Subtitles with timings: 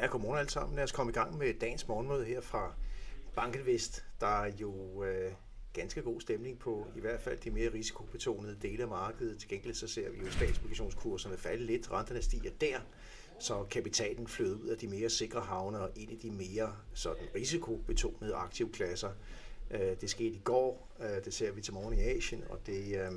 [0.00, 0.76] Ja, godmorgen alle sammen.
[0.76, 2.74] Lad os komme i gang med dagens morgenmøde her fra
[3.34, 4.04] Bankinvest.
[4.20, 5.32] Der er jo øh,
[5.72, 9.38] ganske god stemning på i hvert fald de mere risikobetonede dele af markedet.
[9.38, 12.78] Til gengæld så ser vi jo statsobligationskurserne falde lidt, renterne stiger der,
[13.38, 17.24] så kapitalen flyder ud af de mere sikre havne og ind i de mere sådan,
[17.34, 19.10] risikobetonede aktivklasser.
[19.70, 22.96] Øh, det skete i går, øh, det ser vi til morgen i Asien, og det
[22.96, 23.12] øh,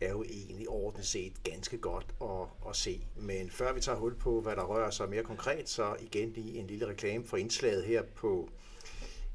[0.00, 3.06] er jo egentlig ordentligt set ganske godt at, at se.
[3.16, 6.58] Men før vi tager hul på, hvad der rører sig mere konkret, så igen lige
[6.58, 8.48] en lille reklame for indslaget her på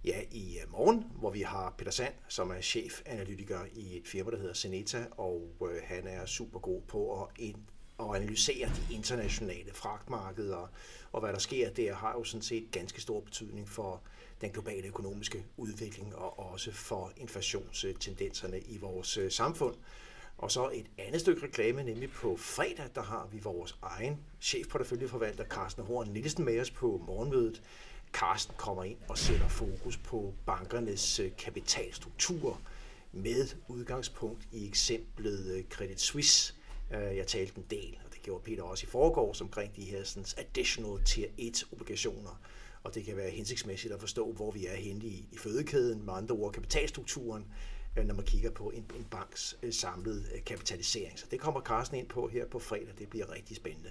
[0.05, 4.31] ja, i øh, morgen, hvor vi har Peter Sand, som er chefanalytiker i et firma,
[4.31, 7.57] der hedder Seneta, og øh, han er super god på at, ind,
[7.99, 10.71] at analysere de internationale fragtmarkeder,
[11.11, 14.01] og hvad der sker der, har jo sådan set ganske stor betydning for
[14.41, 19.75] den globale økonomiske udvikling, og også for inflationstendenserne i vores øh, samfund.
[20.41, 25.45] Og så et andet stykke reklame, nemlig på fredag, der har vi vores egen chefporteføljeforvalter,
[25.45, 27.61] Carsten Horn Nielsen, med os på morgenmødet.
[28.13, 32.61] Carsten kommer ind og sætter fokus på bankernes øh, kapitalstruktur
[33.11, 36.53] med udgangspunkt i eksemplet øh, Credit Suisse.
[36.93, 40.03] Øh, jeg talte en del, og det gjorde Peter også i forgårs, omkring de her
[40.03, 42.41] sådan, additional tier 1 obligationer.
[42.83, 46.13] Og det kan være hensigtsmæssigt at forstå, hvor vi er henne i, i fødekæden, med
[46.13, 47.45] andre ord kapitalstrukturen,
[47.97, 51.19] Øh, når man kigger på en, en banks øh, samlede øh, kapitalisering.
[51.19, 52.93] Så det kommer Carsten ind på her på fredag.
[52.99, 53.89] Det bliver rigtig spændende.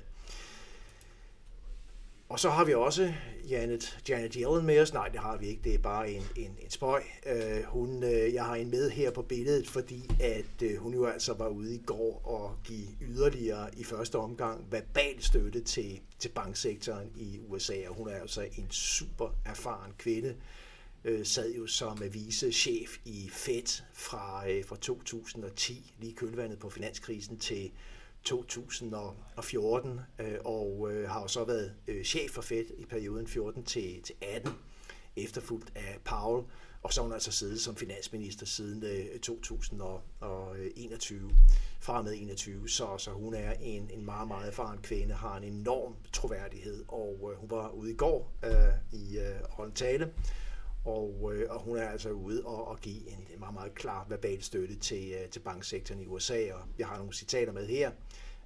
[2.28, 3.12] Og så har vi også
[3.48, 4.92] Janet, Janet Yellen med os.
[4.92, 5.62] Nej, det har vi ikke.
[5.64, 7.02] Det er bare en, en, en spøj.
[7.26, 11.48] Øh, hun, jeg har en med her på billedet, fordi at hun jo altså var
[11.48, 17.40] ude i går og give yderligere i første omgang verbal støtte til, til banksektoren i
[17.48, 17.74] USA.
[17.88, 20.34] Og hun er altså en super erfaren kvinde.
[21.04, 27.38] Øh, sad jo som vicechef i Fed fra, øh, fra 2010, lige kølvandet på finanskrisen
[27.38, 27.70] til
[28.24, 33.64] 2014, øh, og øh, har jo så været øh, chef for Fed i perioden 14
[33.64, 34.52] til, til 18,
[35.16, 36.46] efterfulgt af Powell,
[36.83, 41.30] og så har hun altså siddet som finansminister siden øh, 2021,
[41.80, 45.44] fra med 21, så, så hun er en, en meget, meget erfaren kvinde, har en
[45.44, 49.40] enorm troværdighed, og hun var ude i går øh, i øh,
[49.74, 50.12] tale,
[50.85, 54.42] og, øh, og hun er altså ude og, og give en, meget, meget klar verbal
[54.42, 57.91] støtte til, øh, til banksektoren i USA, og jeg har nogle citater med her.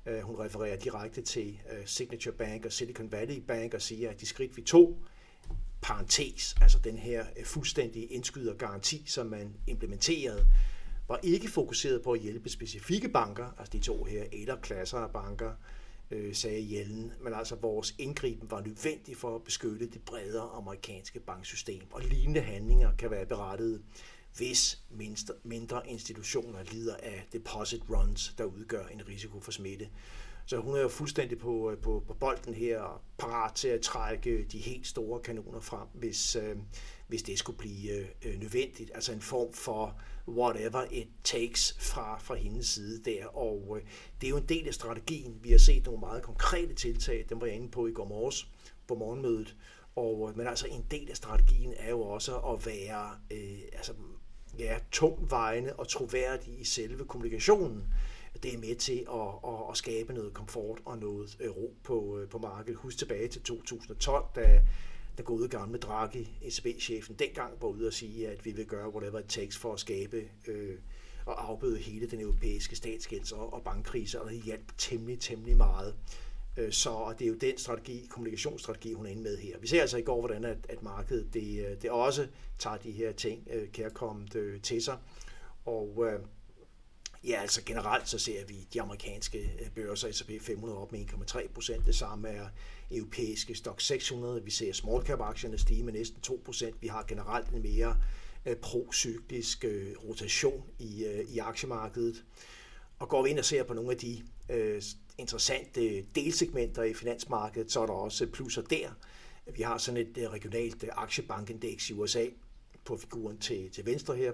[0.06, 4.20] Øh, hun refererer direkte til øh, Signature Bank og Silicon Valley Bank og siger, at
[4.20, 4.98] de skridt vi tog,
[5.82, 10.46] parentes, altså den her øh, fuldstændige indskydergaranti, som man implementerede,
[11.08, 15.10] var ikke fokuseret på at hjælpe specifikke banker, altså de to her eller klasser af
[15.10, 15.52] banker,
[16.10, 21.20] øh, sagde Jellen, men altså vores indgriben var nødvendig for at beskytte det bredere amerikanske
[21.20, 23.82] banksystem, og lignende handlinger kan være berettiget,
[24.36, 29.88] hvis mindre, mindre institutioner lider af deposit runs, der udgør en risiko for smitte.
[30.46, 33.80] Så hun er jo fuldstændig på, øh, på, på bolden her, og parat til at
[33.80, 36.56] trække de helt store kanoner frem, hvis, øh,
[37.14, 38.90] hvis det skulle blive øh, nødvendigt.
[38.94, 43.26] Altså en form for whatever it takes fra, fra hendes side der.
[43.26, 43.82] Og øh,
[44.20, 45.38] det er jo en del af strategien.
[45.42, 48.48] Vi har set nogle meget konkrete tiltag, dem var jeg inde på i går morges
[48.86, 49.56] på morgenmødet.
[49.96, 53.92] Og, øh, men altså en del af strategien er jo også at være øh, altså,
[54.58, 57.84] ja, tungvejende og troværdig i selve kommunikationen.
[58.42, 62.28] Det er med til at, at, at skabe noget komfort og noget ro på, øh,
[62.28, 62.76] på markedet.
[62.76, 64.62] Husk tilbage til 2012, da
[65.16, 69.18] den gode gamle Draghi, ECB-chefen, dengang var ude og sige, at vi vil gøre whatever
[69.18, 70.78] it takes for at skabe øh,
[71.26, 75.94] og afbøde hele den europæiske statsgæld og, og bankkrise, og det hjalp temmelig, temmelig meget.
[76.56, 79.58] Øh, så og det er jo den strategi, kommunikationsstrategi, hun er inde med her.
[79.58, 82.26] Vi ser altså i går, hvordan at, at markedet det, øh, det også
[82.58, 84.98] tager de her ting øh, kærkommet øh, til sig.
[85.64, 86.20] Og øh,
[87.28, 91.48] ja, altså generelt så ser vi de amerikanske øh, børser, S&P 500 op med 1,3
[91.48, 91.86] procent.
[91.86, 92.48] Det samme er
[92.90, 94.44] europæiske stock 600.
[94.44, 96.82] Vi ser small cap aktierne stige med næsten 2 procent.
[96.82, 97.96] Vi har generelt en mere
[98.46, 102.24] øh, procyklisk øh, rotation i, i aktiemarkedet.
[102.98, 104.82] Og går vi ind og ser på nogle af de øh,
[105.18, 108.88] interessante delsegmenter i finansmarkedet, så er der også plusser der.
[109.54, 112.26] Vi har sådan et regionalt aktiebankindeks i USA
[112.84, 114.32] på figuren til, til venstre her,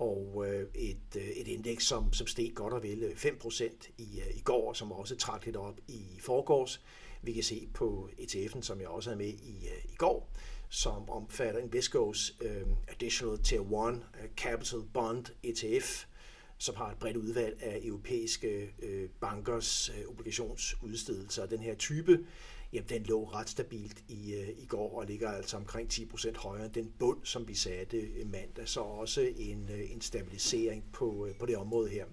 [0.00, 4.20] og øh, et, øh, et indeks, som, som steg godt og vel øh, 5% i,
[4.20, 6.80] øh, i går, som også trak lidt op i forgårs.
[7.22, 10.32] Vi kan se på ETF'en, som jeg også havde med i, i går,
[10.68, 14.02] som omfatter Invesco's uh, Additional Tier 1
[14.36, 16.04] Capital Bond ETF,
[16.58, 21.46] som har et bredt udvalg af europæiske øh, bankers øh, obligationsudstedelser.
[21.46, 22.18] Den her type,
[22.72, 26.64] jamen, den lå ret stabilt i, øh, i går og ligger altså omkring 10% højere
[26.64, 28.68] end den bund, som vi satte øh, mandag.
[28.68, 32.04] Så også en, øh, en stabilisering på, på det område her.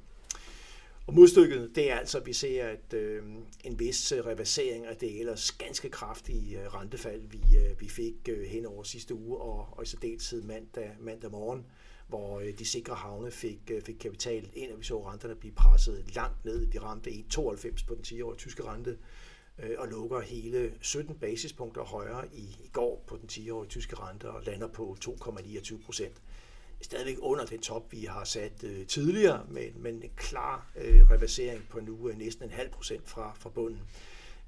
[1.08, 3.24] Og modstykket, det er altså, at vi ser at, øh,
[3.64, 8.66] en vis reversering af det ellers ganske kraftige rentefald, vi, øh, vi fik øh, hen
[8.66, 11.66] over sidste uge, og, og i særdeleshed mandag, mandag morgen,
[12.08, 15.54] hvor øh, de sikre havne fik, øh, fik kapital ind, og vi så renterne blive
[15.54, 16.66] presset langt ned.
[16.66, 18.98] Vi ramte 1,92 på den 10-årige tyske rente,
[19.60, 24.30] øh, og lukker hele 17 basispunkter højere i, i går på den 10-årige tyske rente,
[24.30, 26.22] og lander på 2,29 procent
[26.82, 31.62] stadigvæk under den top, vi har sat øh, tidligere, men, men en klar øh, reversering
[31.70, 33.82] på nu øh, næsten en halv procent fra, fra bunden.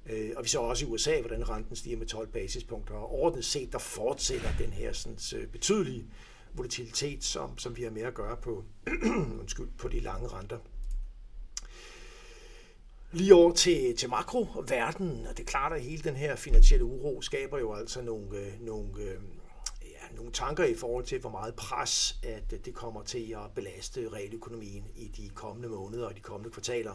[0.05, 3.47] Øh, og vi så også i USA, hvordan renten stiger med 12 basispunkter, og ordentligt
[3.47, 6.05] set, der fortsætter den her sådan, øh, betydelige
[6.53, 8.63] volatilitet, som, som vi har med at gøre på,
[9.39, 10.57] undskyld, på de lange renter.
[13.11, 17.21] Lige over til, til makroverdenen, og det er klart, at hele den her finansielle uro
[17.21, 19.15] skaber jo altså nogle, øh, nogle øh,
[20.15, 24.83] nogle tanker i forhold til, hvor meget pres at det kommer til at belaste realøkonomien
[24.95, 26.93] i de kommende måneder og de kommende kvartaler.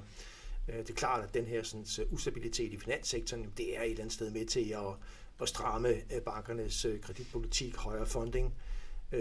[0.69, 4.03] Øh, det er klart, at den her sådan, ustabilitet i finanssektoren, det er et eller
[4.03, 4.95] andet sted med til at,
[5.41, 8.55] at stramme øh, bankernes øh, kreditpolitik, højere funding,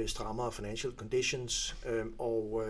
[0.05, 1.75] strammere financial conditions,
[2.19, 2.63] og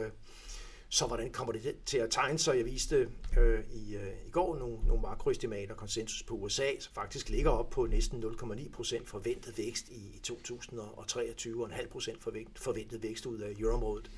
[0.93, 2.57] så hvordan kommer det til at tegne sig?
[2.57, 7.29] Jeg viste øh, i, øh, i går nogle, nogle makroestimater, konsensus på USA, som faktisk
[7.29, 12.23] ligger op på næsten 0,9 procent forventet vækst i i 2023, og en halv procent
[12.55, 14.11] forventet vækst ud af euroområdet.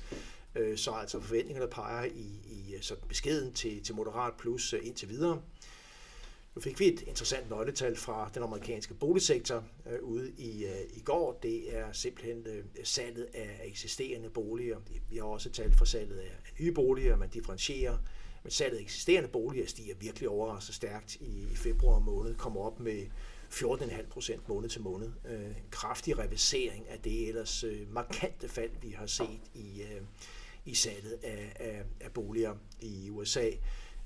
[0.54, 4.80] Øh, så altså forventningerne peger i, i øh, så beskeden til, til moderat plus øh,
[4.82, 5.42] indtil videre.
[6.56, 11.00] Nu fik vi et interessant nøgletal fra den amerikanske boligsektor øh, ude i, øh, i
[11.00, 11.38] går.
[11.42, 14.78] Det er simpelthen øh, salget af eksisterende boliger.
[15.10, 17.98] Vi har også tal for salget af, af nye boliger, man differentierer.
[18.42, 22.80] Men salget af eksisterende boliger stiger virkelig overraskende stærkt i, i februar måned, kommer op
[22.80, 23.06] med
[23.50, 25.10] 14,5 procent måned til måned.
[25.28, 30.02] Øh, en kraftig reversering af det ellers øh, markante fald, vi har set i, øh,
[30.64, 33.50] i salget af, af, af boliger i USA.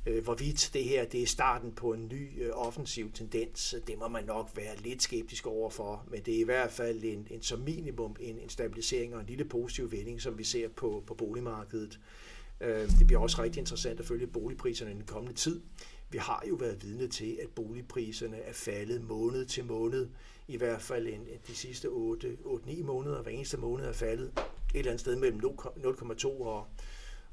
[0.07, 3.99] Øh, hvorvidt det her det er starten på en ny øh, offensiv tendens, øh, det
[3.99, 7.43] må man nok være lidt skeptisk overfor, men det er i hvert fald en, en
[7.43, 11.15] som minimum en, en stabilisering og en lille positiv vending, som vi ser på, på
[11.15, 12.01] boligmarkedet.
[12.99, 15.61] Det bliver også rigtig interessant at følge boligpriserne i den kommende tid.
[16.11, 20.09] Vi har jo været vidne til, at boligpriserne er faldet måned til måned,
[20.49, 23.23] i hvert fald en, de sidste 8-9 måneder.
[23.23, 26.67] Hver eneste måned er faldet et eller andet sted mellem 0,2 og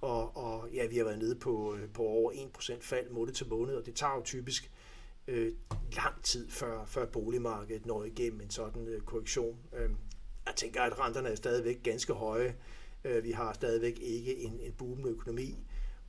[0.02, 3.48] og, og ja, vi har været nede på, øh, på over 1% fald måned til
[3.48, 4.72] måned, og det tager jo typisk
[5.28, 5.54] øh,
[5.96, 9.58] lang tid, før, før boligmarkedet når igennem en sådan øh, korrektion.
[9.74, 9.90] Øh,
[10.46, 12.56] jeg tænker, at renterne er stadigvæk ganske høje.
[13.04, 15.58] Øh, vi har stadigvæk ikke en, en boomende økonomi,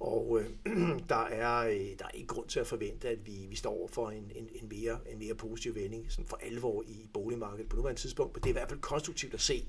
[0.01, 0.51] og øh,
[1.09, 3.89] der, er, øh, der er ikke grund til at forvente, at vi, vi står over
[3.89, 7.77] for en, en, en, mere, en mere positiv vending sådan for alvor i boligmarkedet på
[7.77, 8.35] nuværende tidspunkt.
[8.35, 9.69] Men det er i hvert fald konstruktivt at se,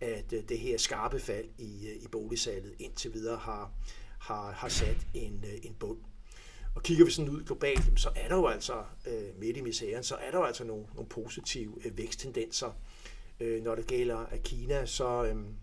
[0.00, 3.72] at øh, det her skarpe fald i, øh, i boligsalget indtil videre har,
[4.18, 5.98] har, har sat en, øh, en bund.
[6.74, 8.84] Og kigger vi sådan ud globalt, så er der jo altså
[9.38, 12.72] midt i misæren, så er der jo altså nogle, nogle positive væksttendenser.
[13.62, 15.54] Når det gælder af Kina, så, øhm,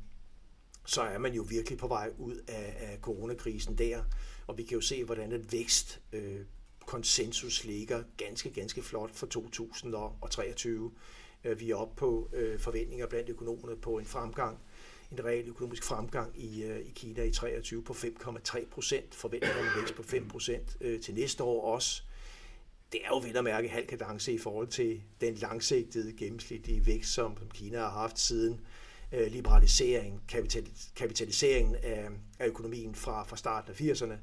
[0.86, 4.04] så er man jo virkelig på vej ud af, af coronakrisen der,
[4.48, 6.02] og vi kan jo se, hvordan et vækst
[6.86, 10.92] konsensus ligger ganske, ganske flot for 2023.
[11.44, 14.60] Øh, vi er oppe på øh, forventninger blandt økonomerne på en fremgang,
[15.12, 19.66] en reel økonomisk fremgang i, øh, i Kina i 23 på 5,3 procent, forventer om
[19.80, 22.02] vækst på 5 procent øh, til næste år også.
[22.92, 27.14] Det er jo vel at mærke halv kadence i forhold til den langsigtede gennemsnitlige vækst,
[27.14, 28.60] som Kina har haft siden
[29.12, 34.16] øh, liberalisering, kapital, kapitaliseringen af, af økonomien fra, fra starten af 80'erne.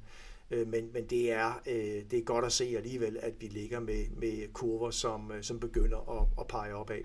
[0.51, 3.81] Øh, men, men det, er, øh, det er godt at se alligevel, at vi ligger
[3.81, 7.01] med, med kurver, som, øh, som begynder at, at pege opad.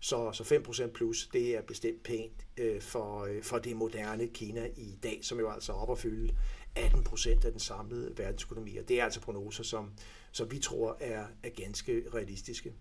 [0.00, 0.42] Så, så
[0.88, 5.18] 5% plus, det er bestemt pænt øh, for, øh, for det moderne Kina i dag,
[5.22, 6.34] som jo altså er op at fylde
[6.78, 8.76] 18% af den samlede verdensøkonomi.
[8.76, 9.92] Og det er altså prognoser, som,
[10.32, 12.72] som vi tror er, er ganske realistiske.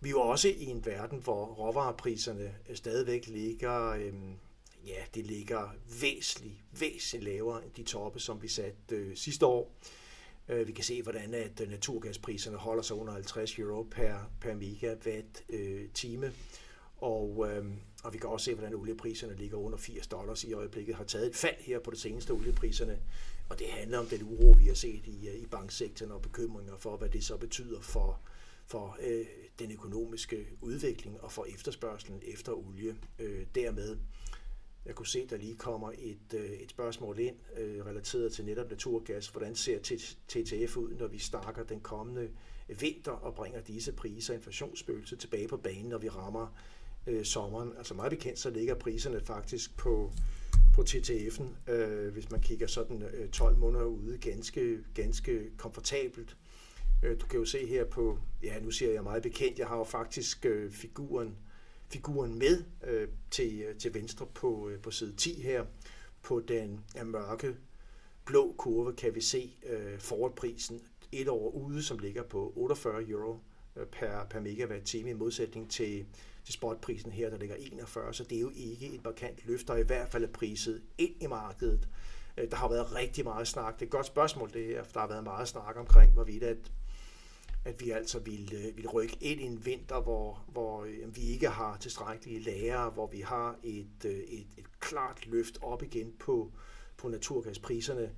[0.00, 4.12] Vi er jo også i en verden, hvor råvarepriserne stadigvæk ligger Øh,
[4.86, 9.76] ja, det ligger væsentligt, væsentligt lavere end de toppe, som vi satte øh, sidste år.
[10.48, 14.54] Øh, vi kan se, hvordan at øh, naturgaspriserne holder sig under 50 euro per, per
[14.54, 16.32] megawatt øh, time.
[16.96, 17.66] Og, øh,
[18.04, 21.26] og vi kan også se, hvordan oliepriserne ligger under 80 dollars i øjeblikket, har taget
[21.26, 22.98] et fald her på det seneste oliepriserne.
[23.48, 26.76] Og det handler om den uro, vi har set i, øh, i banksektoren og bekymringer
[26.76, 28.20] for, hvad det så betyder for,
[28.66, 29.26] for øh,
[29.58, 32.96] den økonomiske udvikling og for efterspørgselen efter olie.
[33.18, 33.96] Øh, dermed
[34.86, 38.70] jeg kunne se, der lige kommer et, øh, et spørgsmål ind øh, relateret til netop
[38.70, 39.28] naturgas.
[39.28, 39.78] Hvordan ser
[40.28, 42.30] TTF ud, når vi starter den kommende
[42.68, 46.56] øh, vinter og bringer disse priser og inflationsspøgelse tilbage på banen, når vi rammer
[47.06, 47.72] øh, sommeren?
[47.78, 50.12] Altså meget bekendt, så ligger priserne faktisk på,
[50.74, 56.36] på TTF'en, øh, hvis man kigger sådan øh, 12 måneder ude, ganske, ganske komfortabelt.
[57.02, 59.76] Øh, du kan jo se her på, ja nu siger jeg meget bekendt, jeg har
[59.76, 61.36] jo faktisk øh, figuren,
[61.92, 65.64] figuren med øh, til, øh, til venstre på, øh, på side 10 her.
[66.22, 67.56] På den ja, mørke
[68.24, 70.80] blå kurve kan vi se øh, forwardprisen
[71.12, 73.38] et år ude, som ligger på 48 euro
[73.76, 76.06] øh, per, per megawatt time i modsætning til,
[76.44, 79.76] til spotprisen her, der ligger 41, så det er jo ikke et markant løft, der
[79.76, 81.88] i hvert fald er priset ind i markedet.
[82.38, 83.74] Øh, der har været rigtig meget snak.
[83.74, 86.42] Det er et godt spørgsmål, det her, for der har været meget snak omkring, hvorvidt
[86.42, 86.72] at,
[87.64, 91.22] at vi altså ville, øh, ville rykke ind i en vinter, hvor, hvor øh, vi
[91.22, 96.12] ikke har tilstrækkelige lærere, hvor vi har et, øh, et, et klart løft op igen
[96.18, 96.50] på,
[96.96, 98.10] på naturgaspriserne.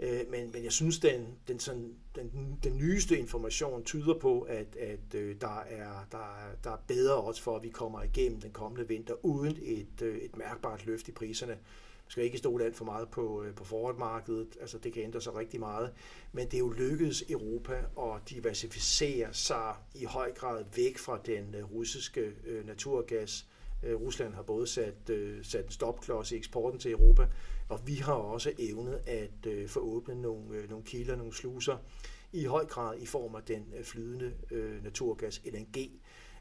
[0.00, 4.76] Øh, men, men jeg synes, den, den, sådan, den, den nyeste information tyder på, at,
[4.76, 8.40] at øh, der, er, der, er, der er bedre også for, at vi kommer igennem
[8.40, 11.58] den kommende vinter uden et, øh, et mærkbart løft i priserne.
[12.12, 15.34] Skal ikke stole alt for meget på, øh, på forwardmarkedet, altså det kan ændre sig
[15.34, 15.92] rigtig meget,
[16.32, 21.54] men det er jo lykkedes Europa at diversificere sig i høj grad væk fra den
[21.54, 23.46] øh, russiske øh, naturgas.
[23.84, 25.10] Rusland har både sat,
[25.42, 27.26] sat en stopklods i eksporten til Europa,
[27.68, 31.76] og vi har også evnet at få åbnet nogle, nogle kilder, nogle sluser,
[32.32, 34.32] i høj grad i form af den flydende
[34.82, 35.90] naturgas LNG.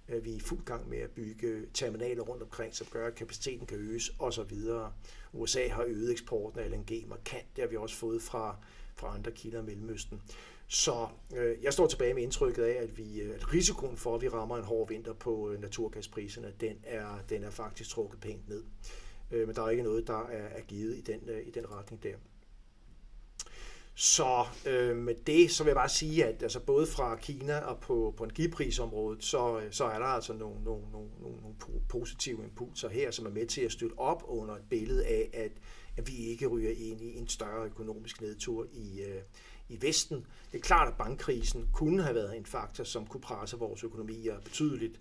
[0.09, 3.15] Øh, vi er i fuld gang med at bygge terminaler rundt omkring, som gør, at
[3.15, 4.53] kapaciteten kan øges osv.
[5.33, 7.45] USA har øget eksporten af LNG markant.
[7.55, 8.55] Det har vi også fået fra,
[8.95, 10.21] fra andre kilder i Mellemøsten.
[10.67, 14.29] Så øh, jeg står tilbage med indtrykket af, at, vi, at risikoen for, at vi
[14.29, 18.63] rammer en hård vinter på øh, naturgaspriserne, den er, den er faktisk trukket pænt ned
[19.31, 21.71] øh, men der er ikke noget, der er, er givet i den, øh, i den
[21.71, 22.15] retning der.
[23.95, 27.79] Så øh, med det, så vil jeg bare sige, at altså både fra Kina og
[27.79, 31.55] på, på energiprisområdet, så, øh, så er der altså nogle, nogle, nogle, nogle, nogle
[31.89, 35.51] positive impulser her, som er med til at støtte op under et billede af, at,
[35.97, 39.21] at vi ikke ryger ind i en større økonomisk nedtur i, øh,
[39.69, 40.25] i Vesten.
[40.51, 44.39] Det er klart, at bankkrisen kunne have været en faktor, som kunne presse vores økonomier
[44.39, 44.99] betydeligt.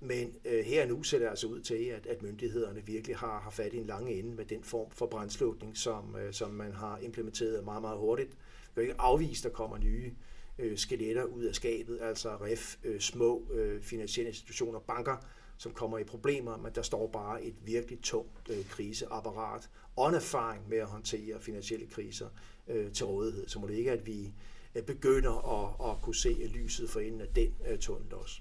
[0.00, 3.50] Men øh, her nu ser det altså ud til, at, at myndighederne virkelig har, har
[3.50, 6.98] fat i en lang ende med den form for brændslukning, som, øh, som man har
[6.98, 8.30] implementeret meget, meget hurtigt.
[8.30, 10.12] Vi kan ikke afvist, at der kommer nye
[10.58, 15.16] øh, skeletter ud af skabet, altså REF, øh, små øh, finansielle institutioner, banker,
[15.56, 20.14] som kommer i problemer, men der står bare et virkelig tungt øh, kriseapparat og en
[20.14, 22.28] erfaring med at håndtere finansielle kriser
[22.68, 23.48] øh, til rådighed.
[23.48, 24.32] Så må det ikke, at vi
[24.74, 28.40] øh, begynder at, at kunne se lyset for enden af den øh, tunnel også.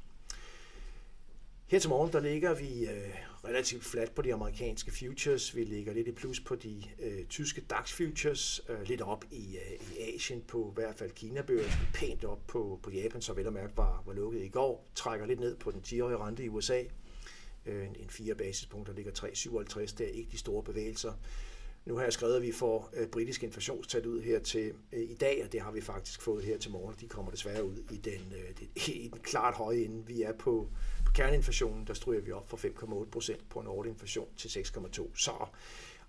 [1.70, 5.56] Her til morgen, der ligger vi øh, relativt fladt på de amerikanske futures.
[5.56, 9.58] Vi ligger lidt i plus på de øh, tyske DAX futures, øh, lidt op i,
[9.58, 13.48] øh, i Asien på i hvert fald Kina-børsen, pænt op på, på Japan, så vel
[13.48, 14.88] at mærke var, var lukket i går.
[14.96, 16.84] Trækker lidt ned på den 10-årige rente i USA.
[17.66, 19.80] Øh, en, en 4 basispunkter ligger 3,57.
[19.80, 21.14] Det er ikke de store bevægelser.
[21.86, 25.14] Nu har jeg skrevet, at vi får øh, britisk inflationstal ud her til øh, i
[25.14, 26.96] dag, og det har vi faktisk fået her til morgen.
[27.00, 30.06] De kommer desværre ud i den, øh, i den klart høje ende.
[30.08, 30.68] Vi er på
[31.14, 35.08] kerneinflationen, der stryger vi op fra 5,8 procent på en årlig inflation til 6,2.
[35.16, 35.32] Så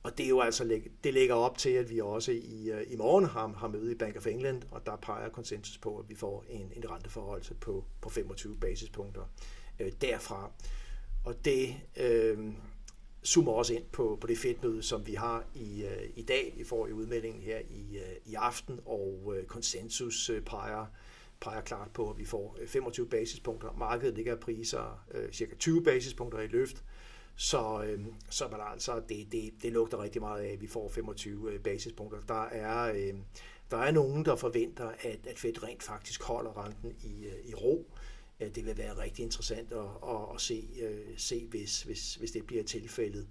[0.02, 2.96] og det er jo altså, det lægger op til, at vi også i, øh, i
[2.96, 6.14] morgen har, har møde i Bank of England, og der peger konsensus på, at vi
[6.14, 9.22] får en, en renteforholdelse på, på 25 basispunkter
[9.80, 10.50] øh, derfra.
[11.24, 12.38] Og det, øh,
[13.24, 16.54] zoomer også ind på, på det fedtmøde, som vi har i, øh, i dag.
[16.56, 20.86] Vi får i udmeldingen her i, øh, i aften, og øh, konsensus øh, peger,
[21.40, 23.72] peger klart på, at vi får øh, 25 basispunkter.
[23.72, 26.84] Markedet ligger priser øh, cirka 20 basispunkter i løft.
[27.36, 30.88] Så, øh, så man altså, det, det, det lugter rigtig meget af, at vi får
[30.88, 32.20] 25 øh, basispunkter.
[32.28, 33.14] Der er, øh,
[33.70, 37.54] der er nogen, der forventer, at, at Fed rent faktisk holder renten i, øh, i
[37.54, 37.90] ro.
[38.54, 42.46] Det vil være rigtig interessant at, at, at se, øh, se hvis, hvis, hvis det
[42.46, 43.26] bliver tilfældet.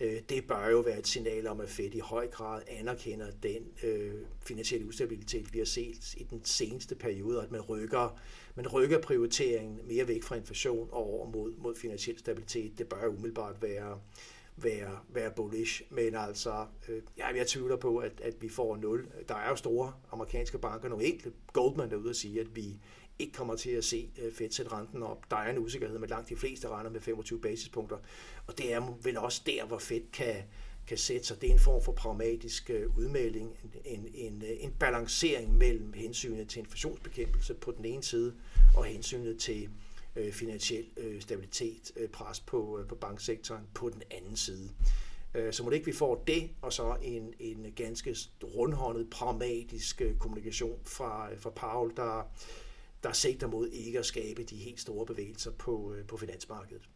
[0.00, 3.62] Øh, det bør jo være et signal om, at Fed i høj grad anerkender den
[3.82, 8.20] øh, finansielle ustabilitet, vi har set i den seneste periode, og at man rykker,
[8.54, 12.78] man rykker prioriteringen mere væk fra inflation og over mod, mod finansiel stabilitet.
[12.78, 14.00] Det bør jo umiddelbart være,
[14.56, 19.08] være, være bullish, men altså, øh, ja, jeg tvivler på, at, at vi får 0.
[19.28, 22.76] Der er jo store amerikanske banker, nogle enkelte, Goldman derude og sige, at vi
[23.18, 25.30] ikke kommer til at se øh, Fed sætte renten op.
[25.30, 27.96] Der er en usikkerhed, men langt de fleste regner med 25 basispunkter.
[28.46, 30.34] Og det er vel også der, hvor Fed kan,
[30.86, 31.40] kan sætte sig.
[31.40, 36.48] Det er en form for pragmatisk øh, udmelding, en, en, øh, en balancering mellem hensynet
[36.48, 38.34] til inflationsbekæmpelse på den ene side,
[38.76, 39.68] og hensynet til
[40.16, 44.68] øh, finansiel øh, stabilitet, øh, pres på, øh, på banksektoren på den anden side.
[45.50, 50.78] Så må det ikke vi får det, og så en, en ganske rundhåndet, pragmatisk kommunikation
[50.84, 52.30] fra, fra Paul, der,
[53.06, 56.88] der sigter mod ikke at skabe de helt store bevægelser på, øh, på finansmarkedet.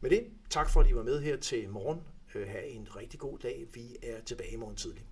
[0.00, 2.00] Med det, tak for at I var med her til morgen.
[2.34, 3.66] Øh, ha' en rigtig god dag.
[3.74, 5.06] Vi er tilbage i morgen tidlig.